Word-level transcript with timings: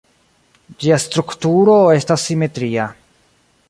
Ĝia 0.85 0.97
strukturo 1.03 1.77
estas 1.99 2.27
simetria. 2.31 2.93